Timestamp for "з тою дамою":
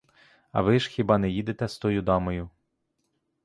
1.67-2.49